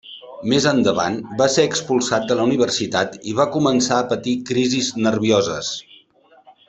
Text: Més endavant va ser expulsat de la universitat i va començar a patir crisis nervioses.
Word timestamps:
Més 0.51 0.63
endavant 0.69 1.17
va 1.41 1.47
ser 1.55 1.65
expulsat 1.69 2.25
de 2.31 2.37
la 2.39 2.47
universitat 2.49 3.19
i 3.33 3.35
va 3.41 3.47
començar 3.57 3.99
a 4.01 4.07
patir 4.15 4.35
crisis 4.49 4.89
nervioses. 5.11 5.71